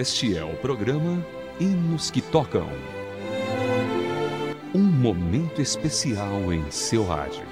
Este 0.00 0.34
é 0.34 0.42
o 0.42 0.56
programa 0.56 1.22
Hinos 1.60 2.10
que 2.10 2.22
Tocam. 2.22 2.66
Um 4.74 4.80
momento 4.80 5.60
especial 5.60 6.50
em 6.54 6.70
seu 6.70 7.04
rádio. 7.04 7.42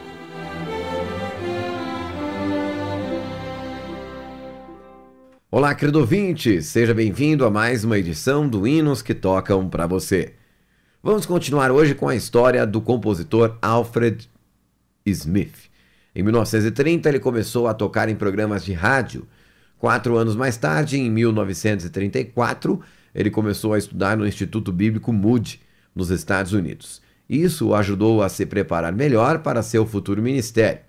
Olá, 5.50 5.74
querido 5.74 6.00
ouvinte, 6.00 6.62
seja 6.62 6.94
bem-vindo 6.94 7.44
a 7.44 7.50
mais 7.50 7.84
uma 7.84 7.98
edição 7.98 8.48
do 8.48 8.66
Hinos 8.66 9.02
que 9.02 9.12
Tocam 9.12 9.68
para 9.68 9.86
você. 9.86 10.32
Vamos 11.02 11.26
continuar 11.26 11.70
hoje 11.70 11.94
com 11.94 12.08
a 12.08 12.16
história 12.16 12.66
do 12.66 12.80
compositor 12.80 13.58
Alfred 13.60 14.26
Smith. 15.04 15.68
Em 16.14 16.22
1930, 16.22 17.10
ele 17.10 17.20
começou 17.20 17.68
a 17.68 17.74
tocar 17.74 18.08
em 18.08 18.16
programas 18.16 18.64
de 18.64 18.72
rádio. 18.72 19.28
Quatro 19.78 20.16
anos 20.16 20.34
mais 20.34 20.56
tarde, 20.56 20.98
em 20.98 21.08
1934, 21.08 22.80
ele 23.14 23.30
começou 23.30 23.74
a 23.74 23.78
estudar 23.78 24.16
no 24.16 24.26
Instituto 24.26 24.72
Bíblico 24.72 25.12
Moody, 25.12 25.60
nos 25.94 26.10
Estados 26.10 26.52
Unidos. 26.52 27.00
Isso 27.28 27.68
o 27.68 27.74
ajudou 27.74 28.22
a 28.22 28.28
se 28.28 28.44
preparar 28.44 28.92
melhor 28.92 29.38
para 29.40 29.62
seu 29.62 29.86
futuro 29.86 30.22
ministério. 30.22 30.80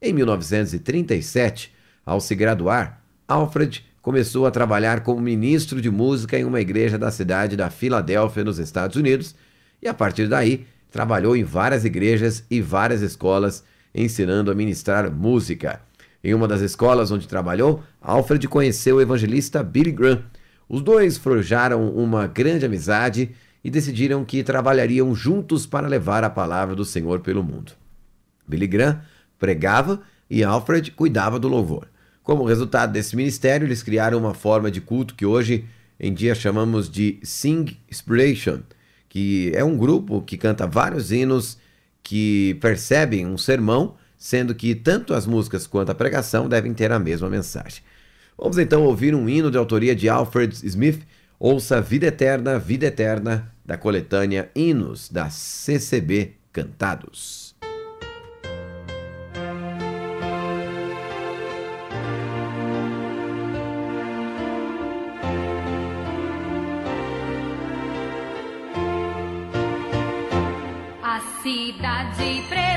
Em 0.00 0.12
1937, 0.12 1.72
ao 2.04 2.20
se 2.20 2.34
graduar, 2.34 3.00
Alfred 3.28 3.84
começou 4.00 4.46
a 4.46 4.50
trabalhar 4.50 5.02
como 5.02 5.20
ministro 5.20 5.80
de 5.80 5.90
música 5.90 6.36
em 6.36 6.44
uma 6.44 6.60
igreja 6.60 6.98
da 6.98 7.10
cidade 7.12 7.56
da 7.56 7.70
Filadélfia, 7.70 8.42
nos 8.42 8.58
Estados 8.58 8.96
Unidos, 8.96 9.36
e 9.80 9.86
a 9.86 9.94
partir 9.94 10.28
daí 10.28 10.66
trabalhou 10.90 11.36
em 11.36 11.44
várias 11.44 11.84
igrejas 11.84 12.44
e 12.50 12.60
várias 12.60 13.02
escolas 13.02 13.62
ensinando 13.94 14.50
a 14.50 14.54
ministrar 14.54 15.10
música. 15.12 15.80
Em 16.24 16.34
uma 16.34 16.46
das 16.46 16.60
escolas 16.60 17.10
onde 17.10 17.26
trabalhou, 17.26 17.82
Alfred 18.00 18.46
conheceu 18.46 18.96
o 18.96 19.00
evangelista 19.00 19.62
Billy 19.62 19.90
Graham. 19.90 20.22
Os 20.68 20.80
dois 20.80 21.16
forjaram 21.16 21.90
uma 21.90 22.26
grande 22.26 22.64
amizade 22.64 23.30
e 23.64 23.70
decidiram 23.70 24.24
que 24.24 24.44
trabalhariam 24.44 25.14
juntos 25.14 25.66
para 25.66 25.88
levar 25.88 26.22
a 26.22 26.30
palavra 26.30 26.74
do 26.74 26.84
Senhor 26.84 27.20
pelo 27.20 27.42
mundo. 27.42 27.72
Billy 28.46 28.66
Graham 28.66 29.00
pregava 29.38 30.00
e 30.30 30.44
Alfred 30.44 30.92
cuidava 30.92 31.38
do 31.38 31.48
louvor. 31.48 31.88
Como 32.22 32.44
resultado 32.44 32.92
desse 32.92 33.16
ministério, 33.16 33.66
eles 33.66 33.82
criaram 33.82 34.18
uma 34.18 34.32
forma 34.32 34.70
de 34.70 34.80
culto 34.80 35.14
que 35.14 35.26
hoje 35.26 35.64
em 35.98 36.14
dia 36.14 36.34
chamamos 36.34 36.88
de 36.88 37.18
Sing 37.22 37.76
Inspiration, 37.90 38.60
que 39.08 39.52
é 39.54 39.64
um 39.64 39.76
grupo 39.76 40.22
que 40.22 40.36
canta 40.36 40.66
vários 40.66 41.10
hinos 41.10 41.58
que 42.02 42.56
percebem 42.60 43.26
um 43.26 43.36
sermão, 43.36 43.96
sendo 44.22 44.54
que 44.54 44.72
tanto 44.72 45.14
as 45.14 45.26
músicas 45.26 45.66
quanto 45.66 45.90
a 45.90 45.94
pregação 45.96 46.48
devem 46.48 46.72
ter 46.72 46.92
a 46.92 46.98
mesma 47.00 47.28
mensagem. 47.28 47.82
Vamos 48.38 48.56
então 48.56 48.84
ouvir 48.84 49.16
um 49.16 49.28
hino 49.28 49.50
de 49.50 49.58
autoria 49.58 49.96
de 49.96 50.08
Alfred 50.08 50.54
Smith, 50.64 51.02
Ouça 51.40 51.80
Vida 51.80 52.06
Eterna, 52.06 52.56
Vida 52.56 52.86
Eterna, 52.86 53.52
da 53.66 53.76
coletânea 53.76 54.48
Hinos 54.54 55.08
da 55.08 55.28
CCB 55.28 56.36
Cantados. 56.52 57.52
cidade 71.42 72.71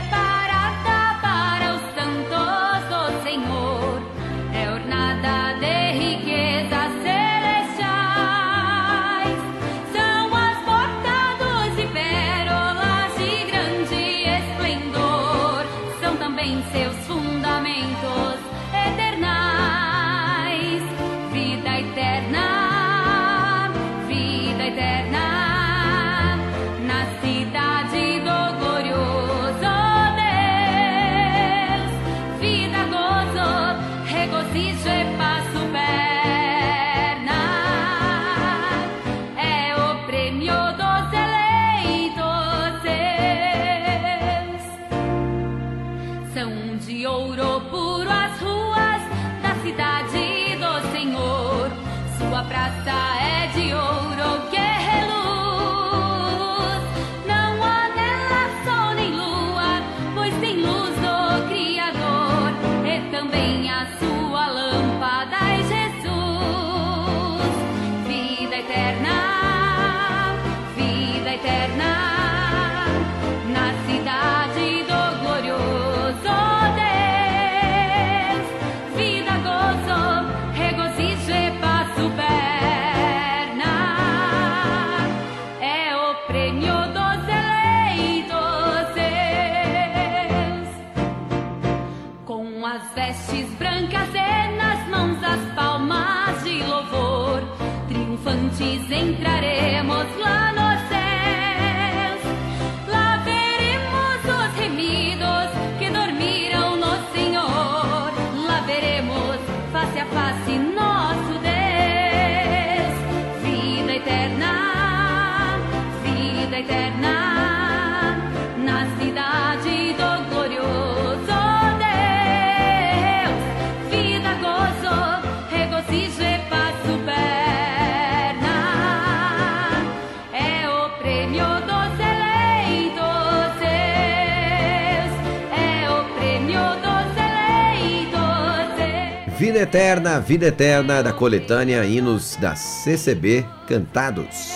Vida 139.55 139.63
Eterna, 139.63 140.19
Vida 140.19 140.47
Eterna, 140.47 141.01
da 141.01 141.13
coletânea 141.13 141.85
Hinos 141.85 142.35
da 142.35 142.57
CCB 142.57 143.45
Cantados. 143.65 144.49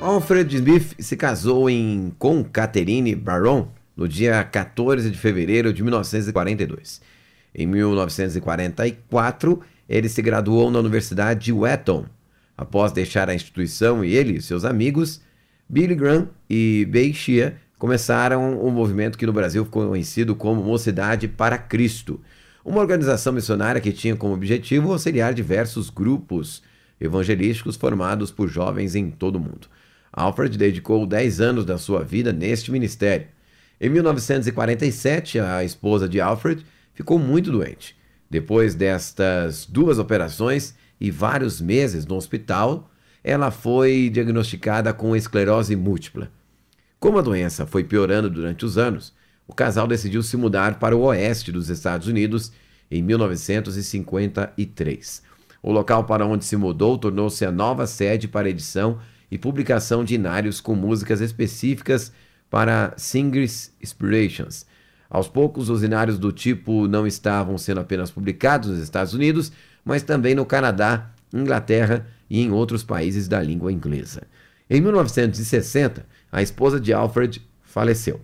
Alfred 0.00 0.56
Smith 0.56 0.94
se 0.98 1.14
casou 1.14 1.68
em, 1.68 2.10
com 2.18 2.42
Catherine 2.42 3.14
Baron 3.14 3.68
no 3.94 4.08
dia 4.08 4.42
14 4.42 5.10
de 5.10 5.18
fevereiro 5.18 5.70
de 5.70 5.82
1942. 5.82 7.02
Em 7.54 7.66
1944, 7.66 9.60
ele 9.86 10.08
se 10.08 10.22
graduou 10.22 10.70
na 10.70 10.78
Universidade 10.78 11.44
de 11.44 11.52
Wheaton. 11.52 12.06
Após 12.56 12.92
deixar 12.92 13.28
a 13.28 13.34
instituição 13.34 14.02
ele 14.02 14.38
e 14.38 14.40
seus 14.40 14.64
amigos, 14.64 15.20
Billy 15.68 15.94
Graham 15.94 16.30
e 16.48 16.86
Bei 16.88 17.12
Shea 17.12 17.65
começaram 17.78 18.60
um 18.64 18.70
movimento 18.70 19.18
que 19.18 19.26
no 19.26 19.32
Brasil 19.32 19.64
ficou 19.64 19.88
conhecido 19.88 20.34
como 20.34 20.62
Mocidade 20.62 21.28
para 21.28 21.58
Cristo, 21.58 22.20
uma 22.64 22.80
organização 22.80 23.32
missionária 23.32 23.80
que 23.80 23.92
tinha 23.92 24.16
como 24.16 24.34
objetivo 24.34 24.92
auxiliar 24.92 25.34
diversos 25.34 25.90
grupos 25.90 26.62
evangelísticos 27.00 27.76
formados 27.76 28.30
por 28.30 28.48
jovens 28.48 28.94
em 28.94 29.10
todo 29.10 29.36
o 29.36 29.40
mundo. 29.40 29.68
Alfred 30.12 30.56
dedicou 30.56 31.06
10 31.06 31.40
anos 31.40 31.64
da 31.64 31.76
sua 31.76 32.02
vida 32.02 32.32
neste 32.32 32.72
ministério. 32.72 33.28
Em 33.78 33.90
1947, 33.90 35.38
a 35.38 35.62
esposa 35.62 36.08
de 36.08 36.20
Alfred 36.20 36.64
ficou 36.94 37.18
muito 37.18 37.52
doente. 37.52 37.94
Depois 38.28 38.74
destas 38.74 39.66
duas 39.66 39.98
operações 39.98 40.74
e 40.98 41.10
vários 41.10 41.60
meses 41.60 42.06
no 42.06 42.16
hospital, 42.16 42.90
ela 43.22 43.50
foi 43.50 44.08
diagnosticada 44.08 44.92
com 44.94 45.14
esclerose 45.14 45.76
múltipla. 45.76 46.30
Como 46.98 47.18
a 47.18 47.22
doença 47.22 47.66
foi 47.66 47.84
piorando 47.84 48.30
durante 48.30 48.64
os 48.64 48.78
anos, 48.78 49.12
o 49.46 49.54
casal 49.54 49.86
decidiu 49.86 50.22
se 50.22 50.34
mudar 50.36 50.78
para 50.78 50.96
o 50.96 51.02
oeste 51.02 51.52
dos 51.52 51.68
Estados 51.68 52.08
Unidos 52.08 52.50
em 52.90 53.02
1953. 53.02 55.22
O 55.62 55.70
local 55.72 56.04
para 56.04 56.24
onde 56.24 56.42
se 56.44 56.56
mudou 56.56 56.96
tornou-se 56.96 57.44
a 57.44 57.52
nova 57.52 57.86
sede 57.86 58.26
para 58.26 58.48
edição 58.48 58.98
e 59.30 59.36
publicação 59.36 60.02
de 60.04 60.14
inários 60.14 60.58
com 60.60 60.74
músicas 60.74 61.20
específicas 61.20 62.12
para 62.48 62.94
Singers 62.96 63.72
Inspirations. 63.82 64.64
Aos 65.10 65.28
poucos, 65.28 65.68
os 65.68 65.82
inários 65.82 66.18
do 66.18 66.32
tipo 66.32 66.88
não 66.88 67.06
estavam 67.06 67.58
sendo 67.58 67.80
apenas 67.80 68.10
publicados 68.10 68.70
nos 68.70 68.78
Estados 68.78 69.12
Unidos, 69.12 69.52
mas 69.84 70.02
também 70.02 70.34
no 70.34 70.46
Canadá, 70.46 71.10
Inglaterra 71.32 72.06
e 72.28 72.40
em 72.40 72.50
outros 72.50 72.82
países 72.82 73.28
da 73.28 73.40
língua 73.42 73.72
inglesa. 73.72 74.22
Em 74.68 74.80
1960, 74.80 76.04
a 76.30 76.42
esposa 76.42 76.80
de 76.80 76.92
Alfred 76.92 77.40
faleceu. 77.62 78.20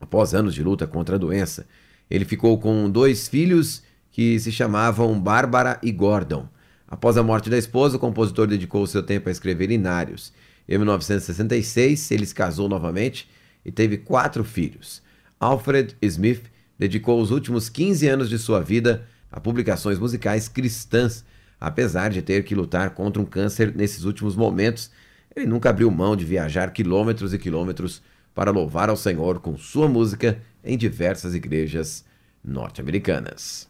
Após 0.00 0.34
anos 0.34 0.54
de 0.54 0.62
luta 0.62 0.86
contra 0.86 1.16
a 1.16 1.18
doença, 1.18 1.66
ele 2.10 2.24
ficou 2.24 2.58
com 2.58 2.88
dois 2.88 3.28
filhos 3.28 3.82
que 4.10 4.40
se 4.40 4.50
chamavam 4.50 5.20
Bárbara 5.20 5.78
e 5.82 5.92
Gordon. 5.92 6.48
Após 6.86 7.18
a 7.18 7.22
morte 7.22 7.50
da 7.50 7.58
esposa, 7.58 7.96
o 7.96 8.00
compositor 8.00 8.46
dedicou 8.46 8.86
seu 8.86 9.02
tempo 9.02 9.28
a 9.28 9.32
escrever 9.32 9.70
inários. 9.70 10.32
Em 10.66 10.78
1966, 10.78 12.10
ele 12.12 12.24
se 12.24 12.34
casou 12.34 12.66
novamente 12.66 13.28
e 13.62 13.70
teve 13.70 13.98
quatro 13.98 14.42
filhos. 14.44 15.02
Alfred 15.38 15.94
Smith 16.00 16.44
dedicou 16.78 17.20
os 17.20 17.30
últimos 17.30 17.68
15 17.68 18.08
anos 18.08 18.30
de 18.30 18.38
sua 18.38 18.60
vida 18.60 19.06
a 19.30 19.38
publicações 19.38 19.98
musicais 19.98 20.48
cristãs, 20.48 21.24
apesar 21.60 22.08
de 22.08 22.22
ter 22.22 22.44
que 22.44 22.54
lutar 22.54 22.90
contra 22.90 23.20
um 23.20 23.26
câncer 23.26 23.74
nesses 23.76 24.04
últimos 24.04 24.34
momentos. 24.34 24.90
Ele 25.34 25.46
nunca 25.46 25.70
abriu 25.70 25.90
mão 25.90 26.16
de 26.16 26.24
viajar 26.24 26.72
quilômetros 26.72 27.32
e 27.32 27.38
quilômetros 27.38 28.02
para 28.34 28.50
louvar 28.50 28.88
ao 28.88 28.96
Senhor 28.96 29.40
com 29.40 29.56
sua 29.56 29.88
música 29.88 30.40
em 30.64 30.76
diversas 30.76 31.34
igrejas 31.34 32.04
norte-americanas. 32.44 33.68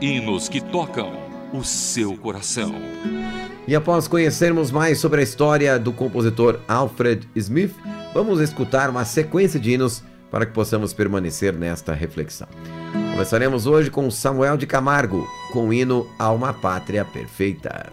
Hinos 0.00 0.48
que 0.48 0.60
tocam 0.60 1.12
o 1.52 1.64
seu 1.64 2.16
coração. 2.16 2.72
E 3.66 3.74
após 3.74 4.08
conhecermos 4.08 4.70
mais 4.70 4.98
sobre 4.98 5.20
a 5.20 5.22
história 5.22 5.78
do 5.78 5.92
compositor 5.92 6.60
Alfred 6.66 7.28
Smith, 7.34 7.74
vamos 8.14 8.40
escutar 8.40 8.88
uma 8.88 9.04
sequência 9.04 9.60
de 9.60 9.72
hinos 9.72 10.02
para 10.30 10.46
que 10.46 10.52
possamos 10.52 10.92
permanecer 10.92 11.52
nesta 11.52 11.92
reflexão. 11.92 12.48
Começaremos 13.12 13.66
hoje 13.66 13.90
com 13.90 14.10
Samuel 14.10 14.56
de 14.56 14.66
Camargo, 14.66 15.26
com 15.52 15.68
o 15.68 15.72
hino 15.72 16.08
a 16.18 16.30
uma 16.30 16.52
pátria 16.52 17.04
perfeita. 17.04 17.92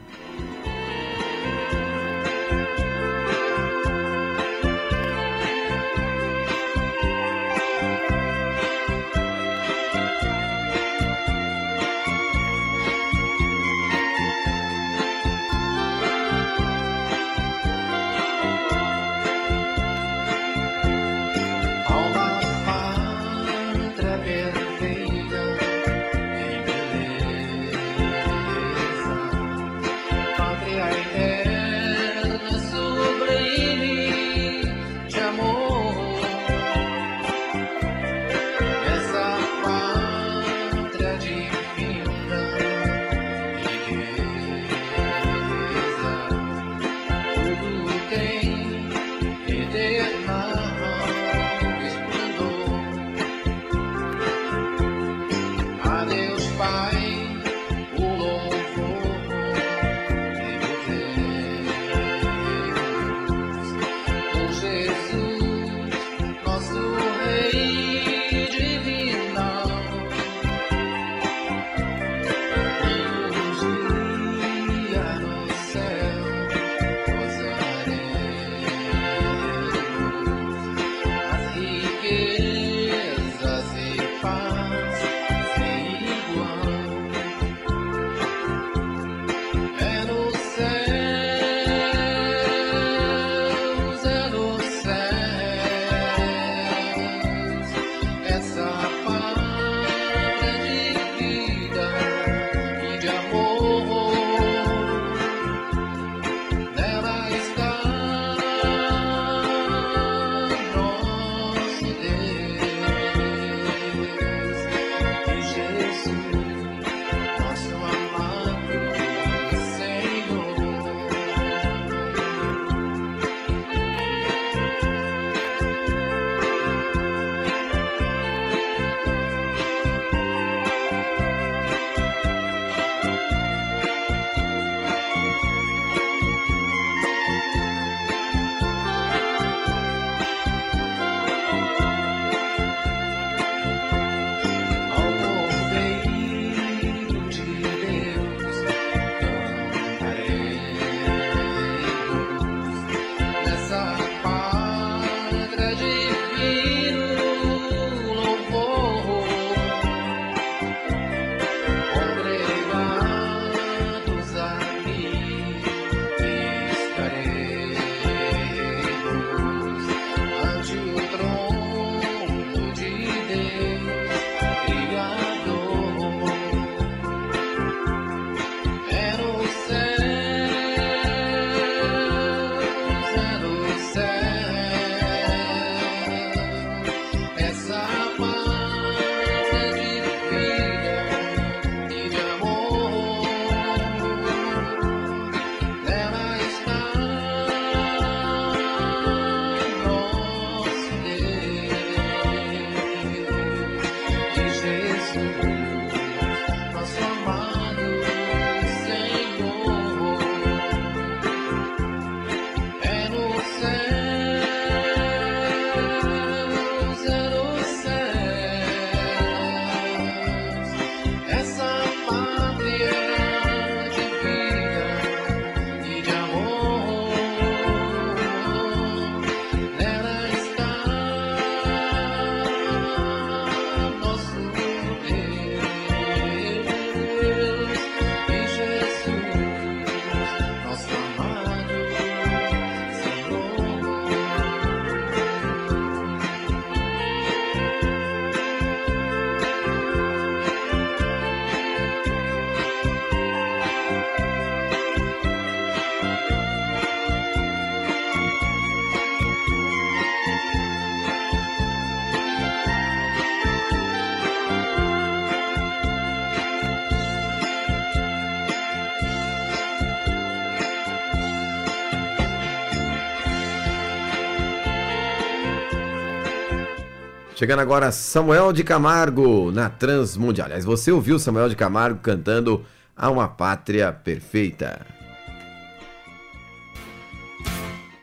Chegando 277.36 277.60
agora 277.60 277.92
Samuel 277.92 278.54
de 278.54 278.63
Camargo 278.63 279.51
na 279.51 279.70
Transmundial. 279.70 280.46
Aliás, 280.46 280.63
você 280.63 280.89
ouviu 280.89 281.20
Samuel 281.20 281.50
de 281.50 281.56
Camargo 281.58 282.00
cantando 282.00 282.65
A 282.96 283.10
uma 283.10 283.27
Pátria 283.27 283.92
Perfeita. 283.92 284.86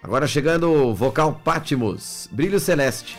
Agora 0.03 0.27
chegando 0.27 0.71
o 0.71 0.95
vocal 0.95 1.41
Pátimos, 1.43 2.29
Brilho 2.31 2.61
Celeste. 2.61 3.17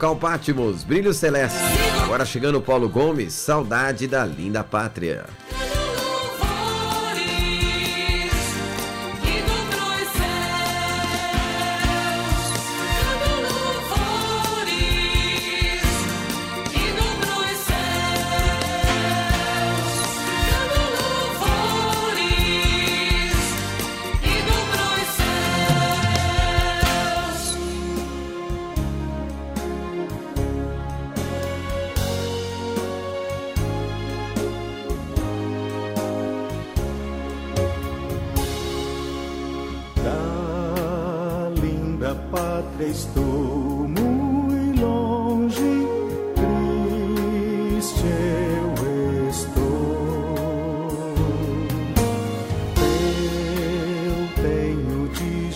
Vocal 0.00 0.16
Pátimos, 0.16 0.82
Brilho 0.82 1.12
Celeste. 1.12 1.58
Agora 2.02 2.24
chegando 2.24 2.56
o 2.56 2.62
Paulo 2.62 2.88
Gomes, 2.88 3.34
Saudade 3.34 4.08
da 4.08 4.24
Linda 4.24 4.64
Pátria. 4.64 5.26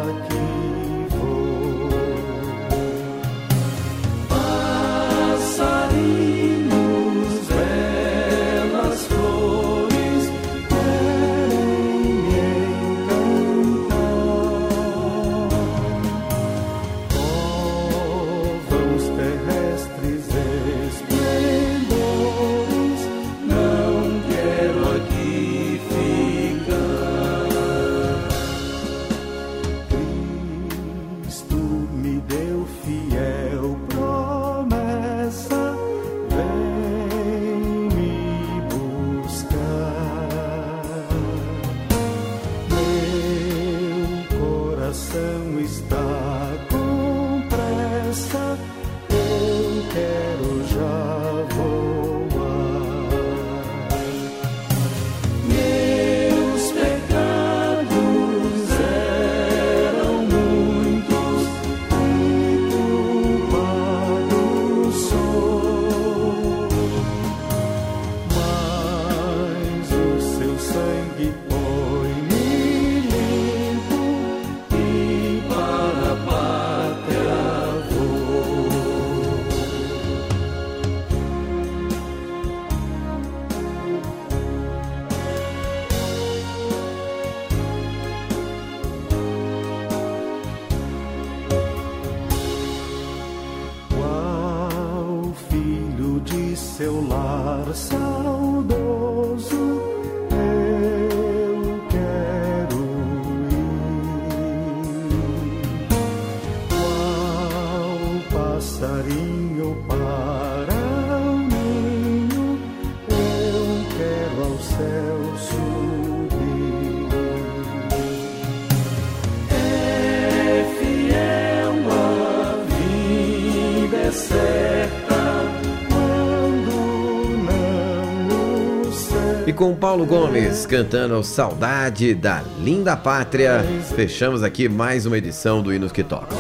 com 129.55 129.75
Paulo 129.75 130.05
Gomes 130.05 130.67
cantando 130.67 131.23
Saudade 131.23 132.13
da 132.13 132.43
Linda 132.59 132.97
Pátria, 132.97 133.65
fechamos 133.95 134.43
aqui 134.43 134.69
mais 134.69 135.07
uma 135.07 135.17
edição 135.17 135.63
do 135.63 135.73
Hinos 135.73 135.93
que 135.93 136.03
Toca. 136.03 136.35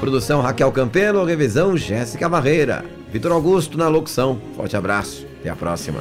Produção 0.00 0.40
Raquel 0.40 0.72
Campelo, 0.72 1.24
revisão 1.24 1.76
Jéssica 1.76 2.28
Barreira. 2.28 2.84
Vitor 3.12 3.32
Augusto 3.32 3.76
na 3.76 3.88
locução. 3.88 4.40
Forte 4.56 4.76
abraço, 4.76 5.26
até 5.40 5.50
a 5.50 5.56
próxima. 5.56 6.00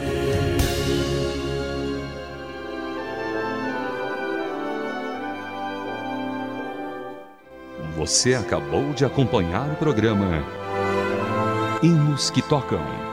Você 7.97 8.35
acabou 8.35 8.93
de 8.93 9.03
acompanhar 9.03 9.69
o 9.69 9.75
programa 9.75 10.43
Hinos 11.81 12.29
que 12.29 12.41
Tocam. 12.41 13.12